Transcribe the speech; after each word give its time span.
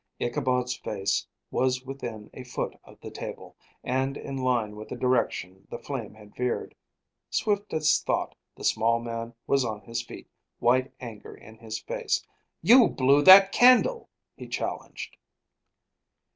Ichabod's 0.19 0.75
face 0.77 1.27
was 1.51 1.85
within 1.85 2.31
a 2.33 2.43
foot 2.43 2.75
of 2.85 2.99
the 3.01 3.11
table, 3.11 3.55
and 3.83 4.17
in 4.17 4.35
line 4.35 4.75
with 4.75 4.89
the 4.89 4.95
direction 4.95 5.67
the 5.69 5.77
flame 5.77 6.15
had 6.15 6.35
veered. 6.35 6.73
Swift 7.29 7.71
as 7.71 7.99
thought 8.01 8.33
the 8.55 8.63
small 8.63 8.99
man 8.99 9.35
was 9.45 9.63
on 9.63 9.81
his 9.81 10.01
feet, 10.03 10.27
white 10.57 10.91
anger 11.01 11.35
in 11.35 11.59
his 11.59 11.77
face. 11.77 12.25
"You 12.63 12.87
blew 12.89 13.21
that 13.21 13.51
candle!" 13.51 14.09
he 14.35 14.47
challenged. 14.47 15.17